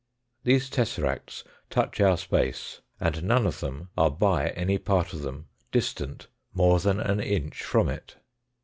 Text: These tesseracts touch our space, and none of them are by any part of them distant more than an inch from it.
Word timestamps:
These 0.43 0.71
tesseracts 0.71 1.43
touch 1.69 2.01
our 2.01 2.17
space, 2.17 2.81
and 2.99 3.21
none 3.23 3.45
of 3.45 3.59
them 3.59 3.89
are 3.95 4.09
by 4.09 4.49
any 4.49 4.79
part 4.79 5.13
of 5.13 5.21
them 5.21 5.47
distant 5.71 6.25
more 6.55 6.79
than 6.79 6.99
an 6.99 7.19
inch 7.19 7.61
from 7.63 7.87
it. 7.87 8.17